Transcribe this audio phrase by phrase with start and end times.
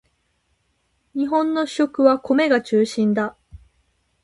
[1.13, 3.37] 日本の主食は米が中心だ